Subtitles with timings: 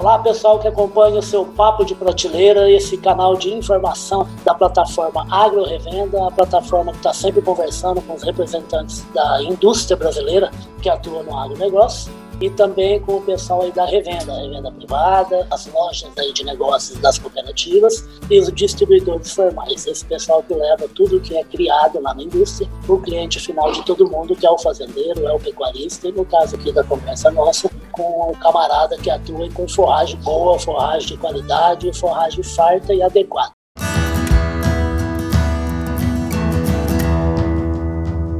[0.00, 5.26] Olá, pessoal que acompanha o seu Papo de Prateleira, esse canal de informação da plataforma
[5.30, 10.50] Agro Revenda, a plataforma que está sempre conversando com os representantes da indústria brasileira
[10.80, 12.10] que atua no agronegócio
[12.40, 16.98] e também com o pessoal aí da revenda, revenda privada, as lojas aí de negócios
[17.00, 19.86] das cooperativas e os distribuidores formais.
[19.86, 23.84] Esse pessoal que leva tudo que é criado lá na indústria o cliente final de
[23.84, 27.30] todo mundo, que é o fazendeiro, é o pecuarista e no caso aqui da conversa
[27.30, 33.02] nossa, com o camarada que atua com forragem boa, forragem de qualidade, forragem farta e
[33.02, 33.52] adequada.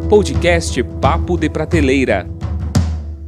[0.09, 2.27] Podcast Papo de Prateleira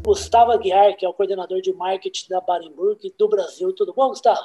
[0.04, 3.72] Gustavo Aguiar, que é o coordenador de marketing da Barenburg do Brasil.
[3.72, 4.40] Tudo bom, Gustavo?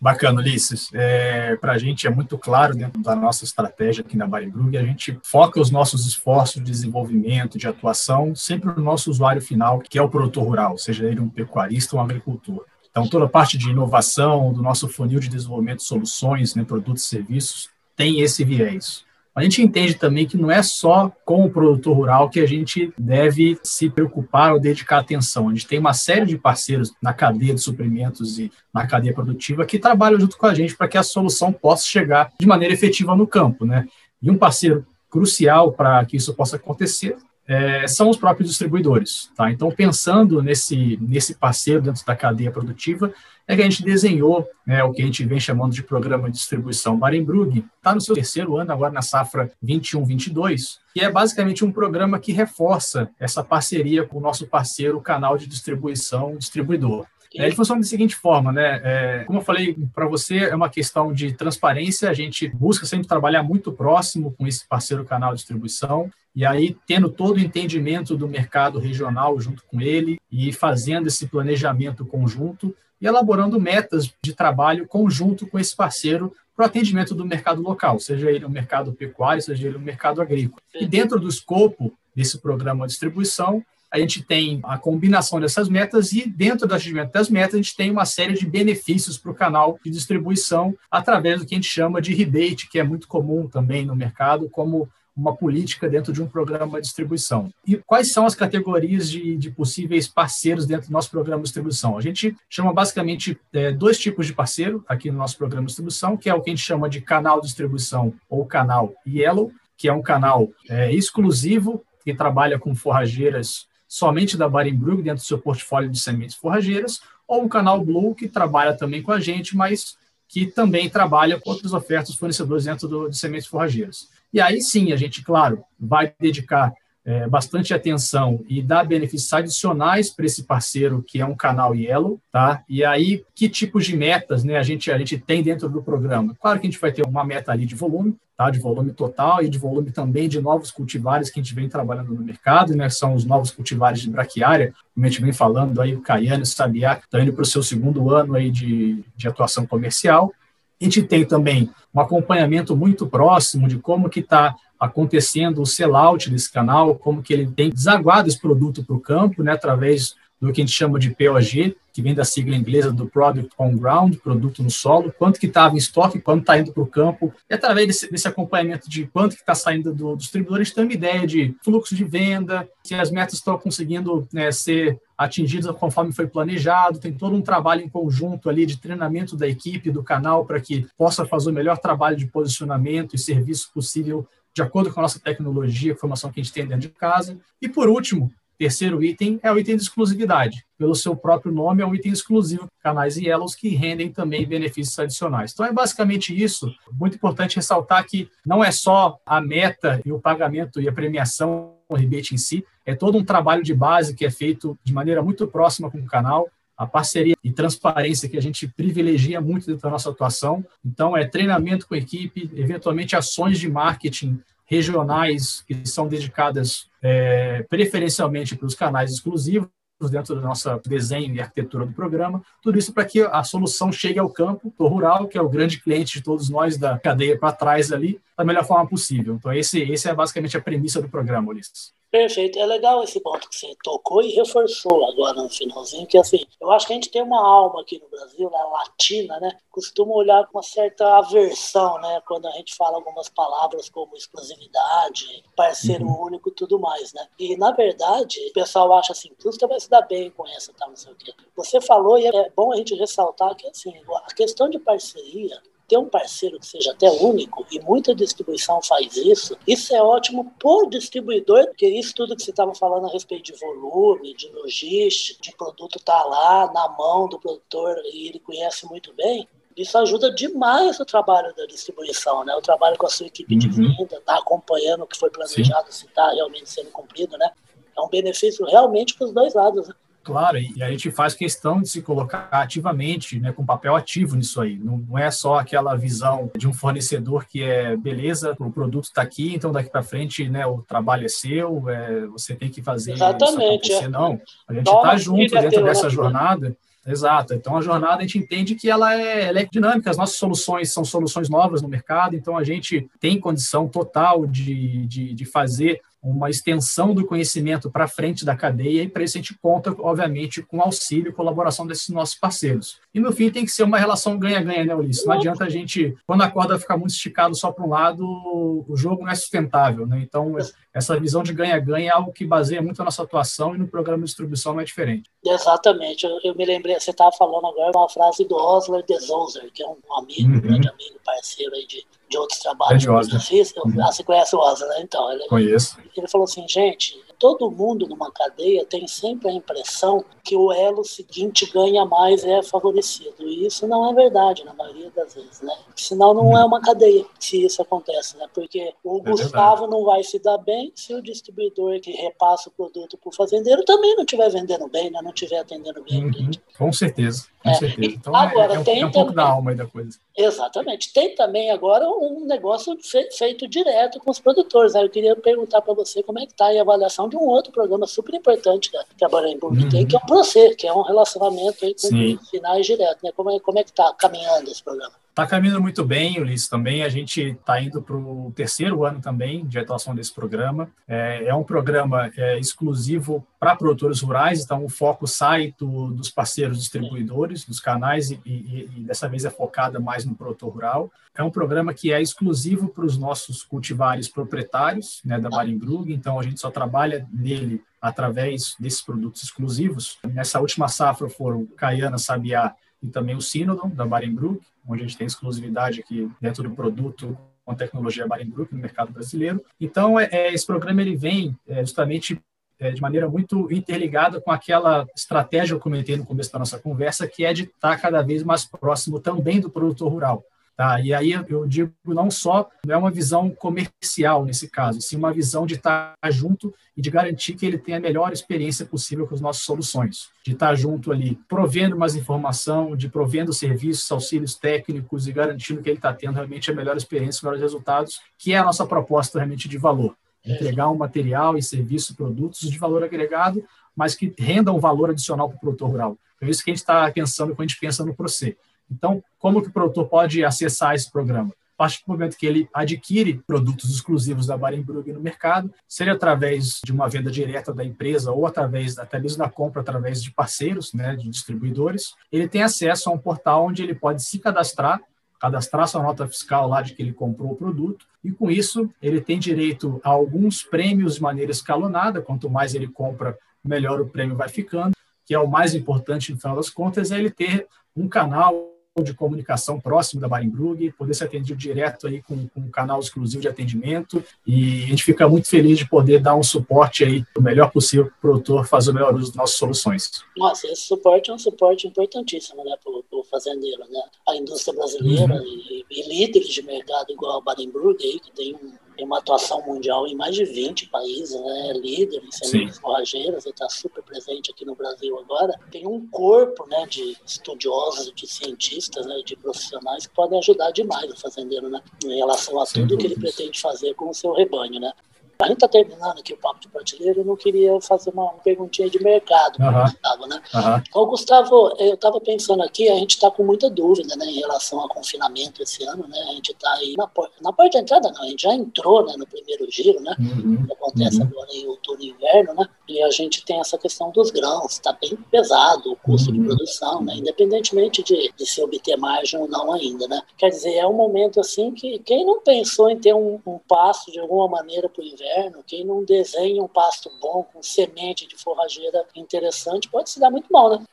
[0.00, 0.88] Bacana, Ulisses.
[0.94, 4.82] É, Para a gente é muito claro dentro da nossa estratégia aqui na Barenbrug, a
[4.82, 9.98] gente foca os nossos esforços de desenvolvimento, de atuação, sempre no nosso usuário final, que
[9.98, 12.64] é o produtor rural, seja ele um pecuarista ou um agricultor.
[12.90, 17.04] Então, toda a parte de inovação, do nosso funil de desenvolvimento de soluções, né, produtos
[17.04, 19.04] e serviços, tem esse viés.
[19.34, 22.92] A gente entende também que não é só com o produtor rural que a gente
[22.96, 25.48] deve se preocupar ou dedicar atenção.
[25.48, 29.66] A gente tem uma série de parceiros na cadeia de suprimentos e na cadeia produtiva
[29.66, 33.16] que trabalham junto com a gente para que a solução possa chegar de maneira efetiva
[33.16, 33.66] no campo.
[33.66, 33.88] Né?
[34.22, 39.30] E um parceiro crucial para que isso possa acontecer é, são os próprios distribuidores.
[39.36, 39.50] Tá?
[39.50, 43.12] Então, pensando nesse, nesse parceiro dentro da cadeia produtiva,
[43.46, 46.36] é que a gente desenhou né, o que a gente vem chamando de programa de
[46.36, 51.70] distribuição Barenbrug, está no seu terceiro ano, agora na safra 21-22, que é basicamente um
[51.70, 57.06] programa que reforça essa parceria com o nosso parceiro, canal de distribuição distribuidor.
[57.34, 58.80] Ele funciona da seguinte forma, né?
[58.84, 62.08] É, como eu falei para você, é uma questão de transparência.
[62.08, 66.76] A gente busca sempre trabalhar muito próximo com esse parceiro canal de distribuição e aí
[66.86, 72.74] tendo todo o entendimento do mercado regional junto com ele e fazendo esse planejamento conjunto
[73.00, 77.98] e elaborando metas de trabalho conjunto com esse parceiro para o atendimento do mercado local,
[77.98, 80.62] seja ele um mercado pecuário, seja ele um mercado agrícola.
[80.72, 86.10] E dentro do escopo desse programa de distribuição, a gente tem a combinação dessas metas
[86.10, 89.34] e dentro do atingimento das metas a gente tem uma série de benefícios para o
[89.34, 93.46] canal de distribuição através do que a gente chama de rebate, que é muito comum
[93.46, 97.48] também no mercado, como uma política dentro de um programa de distribuição.
[97.64, 101.96] E quais são as categorias de, de possíveis parceiros dentro do nosso programa de distribuição?
[101.96, 106.16] A gente chama basicamente é, dois tipos de parceiro aqui no nosso programa de distribuição,
[106.16, 109.86] que é o que a gente chama de canal de distribuição ou canal Yellow, que
[109.86, 115.38] é um canal é, exclusivo que trabalha com forrageiras somente da Barenbrug dentro do seu
[115.38, 119.96] portfólio de sementes forrageiras, ou um canal Blue que trabalha também com a gente, mas
[120.26, 124.08] que também trabalha com outras ofertas fornecedores dentro do, de sementes forrageiras.
[124.32, 126.74] E aí sim, a gente, claro, vai dedicar
[127.04, 132.20] é, bastante atenção e dar benefícios adicionais para esse parceiro que é um canal Yellow,
[132.32, 132.64] tá?
[132.68, 136.34] E aí, que tipos de metas né, a, gente, a gente tem dentro do programa?
[136.40, 138.50] Claro que a gente vai ter uma meta ali de volume, tá?
[138.50, 142.14] De volume total e de volume também de novos cultivares que a gente vem trabalhando
[142.14, 142.88] no mercado, né?
[142.88, 146.42] São os novos cultivares de braquiária, como a gente vem falando aí, o Caiano e
[146.42, 150.32] o Sabiá, estão indo para o seu segundo ano aí de, de atuação comercial.
[150.80, 156.28] A gente tem também um acompanhamento muito próximo de como que está acontecendo o sellout
[156.28, 160.14] desse canal, como que ele tem desaguado esse produto para o campo, né, através
[160.46, 163.76] do que a gente chama de POG, que vem da sigla inglesa do Product on
[163.76, 167.32] Ground, produto no solo, quanto que estava em estoque, quanto está indo para o campo,
[167.48, 170.74] e através desse, desse acompanhamento de quanto que está saindo do, do distribuidor, a gente
[170.74, 175.74] tem uma ideia de fluxo de venda, se as metas estão conseguindo né, ser atingidas
[175.76, 180.02] conforme foi planejado, tem todo um trabalho em conjunto ali de treinamento da equipe, do
[180.02, 184.92] canal, para que possa fazer o melhor trabalho de posicionamento e serviço possível de acordo
[184.92, 187.38] com a nossa tecnologia, a informação que a gente tem dentro de casa.
[187.60, 188.32] E por último,
[188.64, 190.64] terceiro item é o item de exclusividade.
[190.78, 194.98] Pelo seu próprio nome, é um item exclusivo, canais e yellows que rendem também benefícios
[194.98, 195.52] adicionais.
[195.52, 196.74] Então é basicamente isso.
[196.90, 201.74] Muito importante ressaltar que não é só a meta e o pagamento e a premiação,
[201.86, 205.22] o rebate em si, é todo um trabalho de base que é feito de maneira
[205.22, 209.82] muito próxima com o canal, a parceria e transparência que a gente privilegia muito dentro
[209.82, 210.64] da nossa atuação.
[210.82, 218.56] Então, é treinamento com equipe, eventualmente ações de marketing regionais que são dedicadas é, preferencialmente
[218.56, 219.68] para os canais exclusivos
[220.10, 224.18] dentro do nosso desenho e arquitetura do programa, tudo isso para que a solução chegue
[224.18, 227.92] ao campo rural, que é o grande cliente de todos nós da cadeia para trás
[227.92, 229.36] ali, da melhor forma possível.
[229.36, 231.92] Então, esse, esse é basicamente a premissa do programa, Ulisses.
[232.14, 232.60] Perfeito.
[232.60, 236.70] É legal esse ponto que você tocou e reforçou agora no finalzinho, que assim, eu
[236.70, 239.58] acho que a gente tem uma alma aqui no Brasil, na latina, né?
[239.68, 242.22] Costuma olhar com uma certa aversão, né?
[242.24, 246.26] Quando a gente fala algumas palavras como exclusividade, parceiro uhum.
[246.26, 247.26] único e tudo mais, né?
[247.36, 250.86] E na verdade, o pessoal acha assim, você vai se dar bem com essa, tá?
[250.86, 251.34] Não sei o quê.
[251.56, 253.92] Você falou, e é bom a gente ressaltar que assim,
[254.24, 259.16] a questão de parceria ter um parceiro que seja até único, e muita distribuição faz
[259.16, 263.44] isso, isso é ótimo por distribuidor, porque isso tudo que você estava falando a respeito
[263.44, 268.38] de volume, de logística, de produto estar tá lá na mão do produtor e ele
[268.38, 272.54] conhece muito bem, isso ajuda demais o trabalho da distribuição, né?
[272.54, 273.58] O trabalho com a sua equipe uhum.
[273.58, 276.00] de venda, tá acompanhando o que foi planejado, Sim.
[276.00, 277.50] se está realmente sendo cumprido, né?
[277.96, 279.88] É um benefício realmente para os dois lados.
[279.88, 279.94] Né?
[280.24, 284.60] Claro, e a gente faz questão de se colocar ativamente, né, com papel ativo nisso
[284.60, 284.78] aí.
[284.78, 289.20] Não, não é só aquela visão de um fornecedor que é beleza, o produto está
[289.20, 293.12] aqui, então daqui para frente, né, o trabalho é seu, é, você tem que fazer
[293.12, 294.04] Exatamente, isso acontecer.
[294.04, 294.08] É.
[294.08, 296.74] Não, a gente está junto dentro dessa jornada.
[297.06, 297.52] Exato.
[297.52, 300.10] Então a jornada a gente entende que ela é, ela é, dinâmica.
[300.10, 305.06] As nossas soluções são soluções novas no mercado, então a gente tem condição total de,
[305.06, 309.40] de, de fazer uma extensão do conhecimento para frente da cadeia e para isso a
[309.40, 312.98] gente conta, obviamente, com auxílio e colaboração desses nossos parceiros.
[313.14, 315.26] E no fim tem que ser uma relação ganha-ganha, né, Ulisses?
[315.26, 318.96] Não adianta a gente, quando a corda ficar muito esticado só para um lado, o
[318.96, 320.20] jogo não é sustentável, né?
[320.22, 320.56] Então,
[320.94, 324.20] essa visão de ganha-ganha é algo que baseia muito a nossa atuação e no programa
[324.20, 325.30] de distribuição não é diferente.
[325.44, 326.24] Exatamente.
[326.24, 329.82] Eu, eu me lembrei, você estava falando agora uma frase do Osler de Souza, que
[329.82, 330.60] é um amigo, uhum.
[330.60, 332.04] grande amigo, parceiro aí de
[332.34, 333.72] de outros trabalhos que eu fiz.
[333.76, 334.02] uhum.
[334.02, 335.00] Ah, você conhece o Osa, né?
[335.02, 335.96] Então, ele, Conheço.
[336.16, 341.04] Ele falou assim, gente, todo mundo numa cadeia tem sempre a impressão que o elo
[341.04, 343.46] seguinte ganha mais é favorecido.
[343.46, 345.74] E isso não é verdade na maioria das vezes, né?
[345.96, 348.46] Senão não é uma cadeia se isso acontece, né?
[348.52, 349.90] Porque o é Gustavo verdade.
[349.90, 353.84] não vai se dar bem se o distribuidor que repassa o produto para o fazendeiro
[353.84, 355.20] também não estiver vendendo bem, né?
[355.22, 356.24] Não estiver atendendo bem.
[356.24, 356.50] Uhum.
[356.78, 357.74] Com certeza, com é.
[357.74, 358.14] certeza.
[358.14, 360.18] Então agora, é, é, um, tem é um pouco também, da alma aí da coisa.
[360.36, 361.12] Exatamente.
[361.12, 362.96] Tem também agora um negócio
[363.36, 364.94] feito direto com os produtores.
[364.94, 365.02] Né?
[365.02, 368.06] Eu queria perguntar para você como é que está a avaliação de um outro programa
[368.06, 369.88] super importante que a Barenburg uhum.
[369.88, 372.38] tem, que é o Procer, que é um relacionamento aí com Sim.
[372.50, 373.18] finais direto.
[373.22, 373.32] Né?
[373.32, 375.23] Como, é, como é que está caminhando esse programa?
[375.34, 377.02] Está caminhando muito bem, Ulisses, também.
[377.02, 380.88] A gente está indo para o terceiro ano também de atuação desse programa.
[381.08, 386.30] É, é um programa é, exclusivo para produtores rurais, então o foco sai do, dos
[386.30, 391.10] parceiros distribuidores, dos canais, e, e, e, dessa vez é focada mais no produtor rural.
[391.36, 396.38] É um programa que é exclusivo para os nossos cultivares proprietários né, da Barenbrug, então
[396.38, 400.16] a gente só trabalha nele através desses produtos exclusivos.
[400.22, 402.72] Nessa última safra foram Caiana, Sabiá
[403.02, 407.36] e também o Sinodon, da Barenbrug, onde a gente tem exclusividade aqui dentro do produto
[407.64, 409.64] com a tecnologia Barenbrug no mercado brasileiro.
[409.80, 412.40] Então, é, é, esse programa ele vem é, justamente
[412.78, 416.78] é, de maneira muito interligada com aquela estratégia que eu comentei no começo da nossa
[416.78, 420.44] conversa, que é de estar cada vez mais próximo também do produtor rural.
[420.76, 421.00] Tá?
[421.00, 425.32] E aí eu digo não só, não é uma visão comercial nesse caso, sim uma
[425.32, 429.36] visão de estar junto e de garantir que ele tenha a melhor experiência possível com
[429.36, 430.30] as nossas soluções.
[430.44, 435.88] De estar junto ali, provendo mais informação, de provendo serviços, auxílios técnicos e garantindo que
[435.88, 439.38] ele está tendo realmente a melhor experiência, os melhores resultados, que é a nossa proposta
[439.38, 440.16] realmente de valor.
[440.44, 443.64] Entregar um material e serviço, produtos de valor agregado,
[443.96, 446.18] mas que rendam um valor adicional para o produtor rural.
[446.42, 448.56] É isso que a gente está pensando quando a gente pensa no processo
[448.90, 451.52] então, como que o produtor pode acessar esse programa?
[451.76, 456.80] A partir do momento que ele adquire produtos exclusivos da Barenbrug no mercado, seja através
[456.84, 460.92] de uma venda direta da empresa ou através até mesmo da compra através de parceiros,
[460.92, 465.00] né, de distribuidores, ele tem acesso a um portal onde ele pode se cadastrar,
[465.40, 469.20] cadastrar sua nota fiscal lá de que ele comprou o produto, e com isso ele
[469.20, 474.36] tem direito a alguns prêmios de maneira escalonada, quanto mais ele compra, melhor o prêmio
[474.36, 474.94] vai ficando,
[475.26, 479.14] que é o mais importante no final das contas, é ele ter um canal de
[479.14, 483.48] comunicação próximo da Barenbrug, poder ser atendido direto aí com, com, um canal exclusivo de
[483.48, 487.70] atendimento e a gente fica muito feliz de poder dar um suporte aí o melhor
[487.72, 490.10] possível para o produtor fazer o melhor uso das nossas soluções.
[490.36, 494.02] Nossa, esse suporte é um suporte importantíssimo né, para o fazendeiro, né?
[494.28, 495.44] A indústria brasileira uhum.
[495.44, 499.62] e, e, líderes de mercado igual a Barenbrug aí, que tem um tem uma atuação
[499.66, 501.70] mundial em mais de 20 países, né?
[501.70, 505.58] É líder em sementes forrageiras, ele está super presente aqui no Brasil agora.
[505.70, 511.10] Tem um corpo né, de estudiosos, de cientistas, né, de profissionais que podem ajudar demais
[511.10, 514.80] o fazendeiro né, em relação a tudo que ele pretende fazer com o seu rebanho.
[514.80, 514.92] Né?
[515.38, 518.88] A gente está terminando aqui o papo de prateleira, eu não queria fazer uma perguntinha
[518.88, 519.82] de mercado uhum.
[519.82, 520.40] Gustavo, né?
[520.54, 520.82] Uhum.
[520.88, 524.80] Então, Gustavo, eu estava pensando aqui, a gente está com muita dúvida né, em relação
[524.80, 526.18] ao confinamento esse ano, né?
[526.28, 529.04] A gente está aí na porta, na porta de entrada não, a gente já entrou
[529.04, 530.14] né, no primeiro giro, né?
[530.18, 530.66] Uhum.
[530.66, 531.24] Que acontece uhum.
[531.24, 532.66] agora em outono e inverno, né?
[532.88, 536.46] E a gente tem essa questão dos grãos, está bem pesado o custo de uhum.
[536.46, 537.14] produção, né?
[537.16, 540.22] Independentemente de, de se obter margem ou não ainda, né?
[540.38, 544.12] Quer dizer, é um momento assim que quem não pensou em ter um, um passo
[544.12, 548.26] de alguma maneira para o inverno inverno, quem não desenha um pasto bom, com semente
[548.26, 550.84] de forrageira interessante, pode se dar muito mal, né?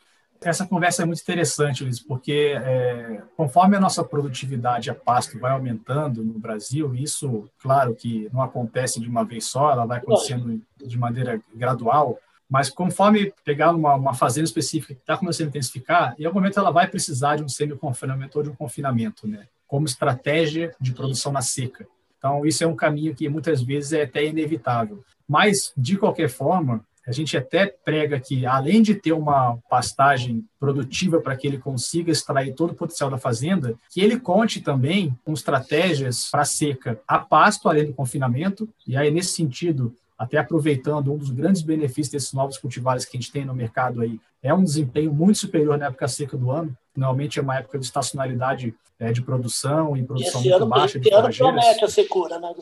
[0.43, 5.51] Essa conversa é muito interessante, Luiz, porque é, conforme a nossa produtividade a pasto vai
[5.51, 10.59] aumentando no Brasil, isso, claro que não acontece de uma vez só, ela vai acontecendo
[10.77, 12.17] de maneira gradual,
[12.49, 16.59] mas conforme pegar uma, uma fazenda específica que está começando a intensificar, em algum momento
[16.59, 19.45] ela vai precisar de um semi-confinamento ou de um confinamento, né?
[19.71, 21.87] como estratégia de produção na seca.
[22.21, 25.03] Então, isso é um caminho que muitas vezes é até inevitável.
[25.27, 31.19] Mas, de qualquer forma, a gente até prega que, além de ter uma pastagem produtiva
[31.19, 35.33] para que ele consiga extrair todo o potencial da fazenda, que ele conte também com
[35.33, 38.69] estratégias para seca a pasto, além do confinamento.
[38.87, 43.19] E aí, nesse sentido, até aproveitando um dos grandes benefícios desses novos cultivares que a
[43.19, 46.77] gente tem no mercado aí, é um desempenho muito superior na época seca do ano.
[46.95, 50.99] Normalmente é uma época de estacionalidade é, de produção e produção e muito ano, baixa
[50.99, 52.53] de ano promete a secura, né?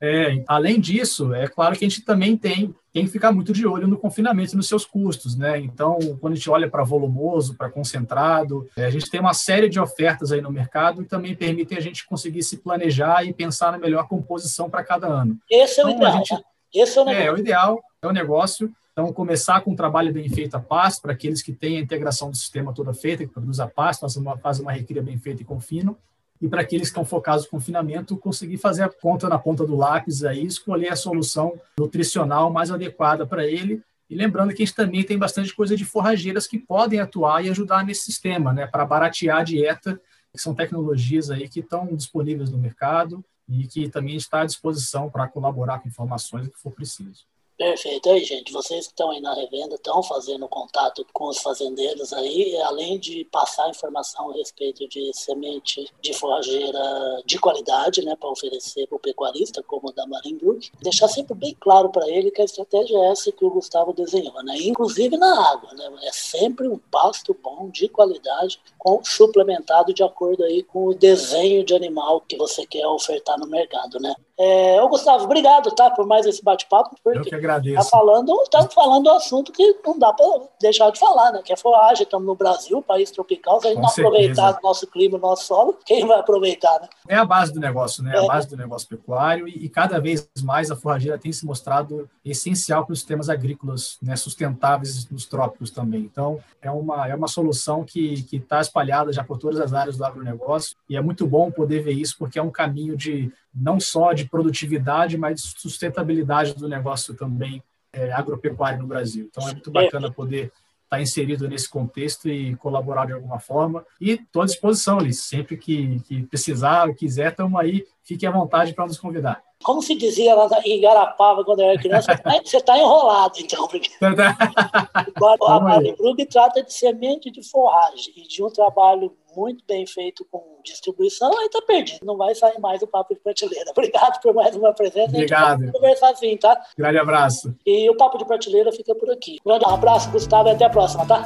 [0.00, 3.66] É, além disso, é claro que a gente também tem, tem que ficar muito de
[3.66, 5.58] olho no confinamento e nos seus custos, né?
[5.58, 9.68] Então, quando a gente olha para volumoso, para concentrado, é, a gente tem uma série
[9.68, 13.70] de ofertas aí no mercado que também permitem a gente conseguir se planejar e pensar
[13.70, 15.36] na melhor composição para cada ano.
[15.50, 16.16] Esse é o então, ideal.
[16.16, 16.40] Gente, né?
[16.74, 17.24] Esse é o negócio.
[17.24, 18.72] É, é o ideal, é o negócio.
[18.92, 22.30] Então, começar com um trabalho bem feito a pasto, para aqueles que têm a integração
[22.30, 25.42] do sistema toda feita, que produz a pasto, faz uma, faz uma recria bem feita
[25.42, 25.96] e confinam.
[26.40, 29.76] E para aqueles que estão focados no confinamento, conseguir fazer a conta na ponta do
[29.76, 33.80] lápis aí, escolher a solução nutricional mais adequada para ele.
[34.10, 37.48] E lembrando que a gente também tem bastante coisa de forrageiras que podem atuar e
[37.48, 39.98] ajudar nesse sistema, né, para baratear a dieta,
[40.30, 45.10] que são tecnologias aí que estão disponíveis no mercado e que também está à disposição
[45.10, 47.26] para colaborar com informações que for preciso.
[47.62, 48.10] Perfeito.
[48.10, 52.60] Aí, gente, vocês que estão aí na revenda estão fazendo contato com os fazendeiros aí,
[52.62, 58.88] além de passar informação a respeito de semente de forrageira de qualidade, né, para oferecer
[58.88, 62.44] para o pecuarista, como o da Marimbrook, deixar sempre bem claro para ele que a
[62.44, 66.78] estratégia é essa que o Gustavo desenhou, né, inclusive na água, né, é sempre um
[66.90, 72.36] pasto bom, de qualidade, com suplementado de acordo aí com o desenho de animal que
[72.36, 74.16] você quer ofertar no mercado, né.
[74.38, 77.76] É, ô Gustavo, obrigado, tá, por mais esse bate-papo, Eu que agradeço.
[77.76, 80.26] Tá falando, tá falando do assunto que não dá para
[80.60, 81.42] deixar de falar, né?
[81.44, 84.08] Que é forragem, estamos no Brasil, país tropical, se a gente Com não certeza.
[84.08, 86.88] aproveitar o nosso clima, o nosso solo, quem vai aproveitar, né?
[87.08, 88.16] É a base do negócio, né?
[88.16, 88.24] É.
[88.24, 92.08] A base do negócio pecuário e, e, cada vez mais a forrageira tem se mostrado
[92.24, 96.00] essencial para os sistemas agrícolas né, sustentáveis nos trópicos também.
[96.00, 100.04] Então, é uma, é uma solução que está espalhada já por todas as áreas do
[100.04, 104.12] agronegócio e é muito bom poder ver isso porque é um caminho de não só
[104.12, 107.62] de produtividade, mas de sustentabilidade do negócio também
[107.92, 109.28] é, agropecuário no Brasil.
[109.30, 110.44] Então é muito bacana poder
[110.92, 113.84] estar tá inserido nesse contexto e colaborar de alguma forma.
[114.00, 115.22] E estou à disposição, Liz.
[115.22, 117.84] Sempre que, que precisar, quiser, estamos aí.
[118.02, 119.42] Fique à vontade para nos convidar.
[119.62, 122.12] Como se dizia lá em Garapava, quando eu era criança,
[122.44, 123.66] você está tá enrolado, então.
[123.68, 123.90] Porque...
[124.02, 130.60] a Maribrug trata de semente de forragem e de um trabalho muito bem feito com
[130.64, 132.04] distribuição, aí tá perdido.
[132.04, 133.70] Não vai sair mais o papo de prateleira.
[133.76, 135.10] Obrigado por mais uma presença.
[135.10, 135.72] Obrigado.
[135.72, 136.60] conversar assim, tá?
[136.76, 137.54] Grande abraço.
[137.66, 139.38] E o papo de prateleira fica por aqui.
[139.44, 141.22] Grande abraço, Gustavo, e até a próxima, tá?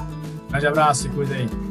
[0.49, 1.66] Grande abraço e cuida aí.